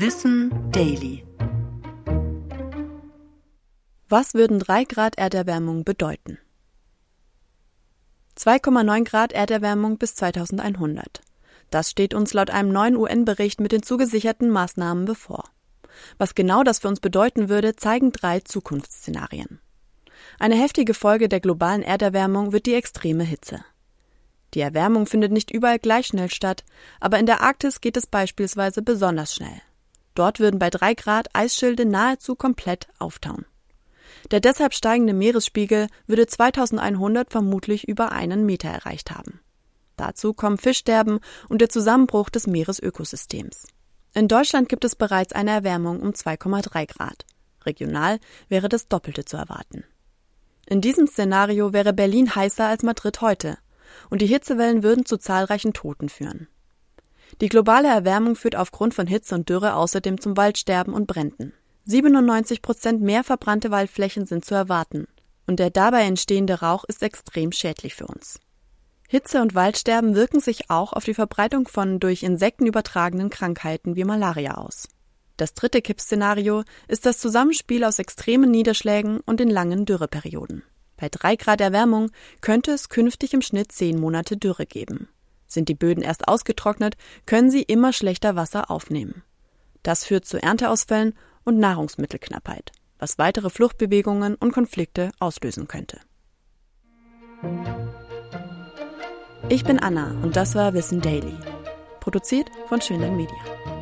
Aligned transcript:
Wissen 0.00 0.52
Daily. 0.70 1.24
Was 4.08 4.32
würden 4.34 4.60
3 4.60 4.84
Grad 4.84 5.18
Erderwärmung 5.18 5.82
bedeuten? 5.82 6.38
2,9 8.38 9.02
Grad 9.02 9.32
Erderwärmung 9.32 9.98
bis 9.98 10.14
2100. 10.14 11.20
Das 11.70 11.90
steht 11.90 12.14
uns 12.14 12.32
laut 12.32 12.50
einem 12.50 12.70
neuen 12.70 12.94
UN-Bericht 12.94 13.60
mit 13.60 13.72
den 13.72 13.82
zugesicherten 13.82 14.50
Maßnahmen 14.50 15.04
bevor. 15.04 15.42
Was 16.16 16.36
genau 16.36 16.62
das 16.62 16.78
für 16.78 16.86
uns 16.86 17.00
bedeuten 17.00 17.48
würde, 17.48 17.74
zeigen 17.74 18.12
drei 18.12 18.38
Zukunftsszenarien. 18.38 19.58
Eine 20.38 20.54
heftige 20.54 20.94
Folge 20.94 21.28
der 21.28 21.40
globalen 21.40 21.82
Erderwärmung 21.82 22.52
wird 22.52 22.66
die 22.66 22.74
extreme 22.74 23.24
Hitze. 23.24 23.64
Die 24.54 24.60
Erwärmung 24.60 25.06
findet 25.06 25.32
nicht 25.32 25.50
überall 25.50 25.80
gleich 25.80 26.06
schnell 26.06 26.30
statt, 26.30 26.62
aber 27.00 27.18
in 27.18 27.26
der 27.26 27.42
Arktis 27.42 27.80
geht 27.80 27.96
es 27.96 28.06
beispielsweise 28.06 28.80
besonders 28.80 29.34
schnell. 29.34 29.60
Dort 30.18 30.40
würden 30.40 30.58
bei 30.58 30.68
drei 30.68 30.94
Grad 30.94 31.28
Eisschilde 31.32 31.86
nahezu 31.86 32.34
komplett 32.34 32.88
auftauen. 32.98 33.46
Der 34.32 34.40
deshalb 34.40 34.74
steigende 34.74 35.12
Meeresspiegel 35.12 35.86
würde 36.08 36.26
2100 36.26 37.30
vermutlich 37.30 37.86
über 37.86 38.10
einen 38.10 38.44
Meter 38.44 38.68
erreicht 38.68 39.12
haben. 39.12 39.38
Dazu 39.96 40.34
kommen 40.34 40.58
Fischsterben 40.58 41.20
und 41.48 41.60
der 41.60 41.68
Zusammenbruch 41.68 42.30
des 42.30 42.48
Meeresökosystems. 42.48 43.68
In 44.12 44.26
Deutschland 44.26 44.68
gibt 44.68 44.84
es 44.84 44.96
bereits 44.96 45.34
eine 45.34 45.52
Erwärmung 45.52 46.00
um 46.00 46.10
2,3 46.10 46.86
Grad. 46.86 47.24
Regional 47.64 48.18
wäre 48.48 48.68
das 48.68 48.88
Doppelte 48.88 49.24
zu 49.24 49.36
erwarten. 49.36 49.84
In 50.66 50.80
diesem 50.80 51.06
Szenario 51.06 51.72
wäre 51.72 51.92
Berlin 51.92 52.34
heißer 52.34 52.66
als 52.66 52.82
Madrid 52.82 53.20
heute, 53.20 53.56
und 54.10 54.20
die 54.20 54.26
Hitzewellen 54.26 54.82
würden 54.82 55.06
zu 55.06 55.16
zahlreichen 55.16 55.74
Toten 55.74 56.08
führen. 56.08 56.48
Die 57.40 57.48
globale 57.48 57.88
Erwärmung 57.88 58.36
führt 58.36 58.56
aufgrund 58.56 58.94
von 58.94 59.06
Hitze 59.06 59.34
und 59.34 59.48
Dürre 59.48 59.74
außerdem 59.74 60.20
zum 60.20 60.36
Waldsterben 60.36 60.92
und 60.92 61.06
Bränden. 61.06 61.52
97 61.84 62.60
Prozent 62.62 63.00
mehr 63.00 63.24
verbrannte 63.24 63.70
Waldflächen 63.70 64.26
sind 64.26 64.44
zu 64.44 64.54
erwarten, 64.54 65.06
und 65.46 65.58
der 65.58 65.70
dabei 65.70 66.02
entstehende 66.02 66.60
Rauch 66.60 66.84
ist 66.84 67.02
extrem 67.02 67.52
schädlich 67.52 67.94
für 67.94 68.06
uns. 68.06 68.40
Hitze 69.08 69.40
und 69.40 69.54
Waldsterben 69.54 70.14
wirken 70.14 70.40
sich 70.40 70.68
auch 70.68 70.92
auf 70.92 71.04
die 71.04 71.14
Verbreitung 71.14 71.66
von 71.66 71.98
durch 71.98 72.22
Insekten 72.22 72.66
übertragenen 72.66 73.30
Krankheiten 73.30 73.96
wie 73.96 74.04
Malaria 74.04 74.56
aus. 74.56 74.86
Das 75.38 75.54
dritte 75.54 75.80
Kippszenario 75.80 76.64
ist 76.88 77.06
das 77.06 77.18
Zusammenspiel 77.18 77.84
aus 77.84 77.98
extremen 77.98 78.50
Niederschlägen 78.50 79.20
und 79.20 79.40
den 79.40 79.48
langen 79.48 79.86
Dürreperioden. 79.86 80.62
Bei 80.98 81.08
drei 81.08 81.36
Grad 81.36 81.60
Erwärmung 81.60 82.10
könnte 82.42 82.72
es 82.72 82.90
künftig 82.90 83.32
im 83.32 83.40
Schnitt 83.40 83.72
zehn 83.72 83.98
Monate 83.98 84.36
Dürre 84.36 84.66
geben. 84.66 85.08
Sind 85.48 85.68
die 85.68 85.74
Böden 85.74 86.02
erst 86.02 86.28
ausgetrocknet, 86.28 86.96
können 87.26 87.50
sie 87.50 87.62
immer 87.62 87.92
schlechter 87.92 88.36
Wasser 88.36 88.70
aufnehmen. 88.70 89.24
Das 89.82 90.04
führt 90.04 90.26
zu 90.26 90.40
Ernteausfällen 90.40 91.14
und 91.44 91.58
Nahrungsmittelknappheit, 91.58 92.72
was 92.98 93.18
weitere 93.18 93.50
Fluchtbewegungen 93.50 94.34
und 94.34 94.52
Konflikte 94.52 95.10
auslösen 95.18 95.66
könnte. 95.66 95.98
Ich 99.48 99.64
bin 99.64 99.78
Anna 99.78 100.10
und 100.22 100.36
das 100.36 100.54
war 100.54 100.74
Wissen 100.74 101.00
Daily. 101.00 101.36
Produziert 102.00 102.50
von 102.68 102.80
Schönlein 102.80 103.16
Media. 103.16 103.77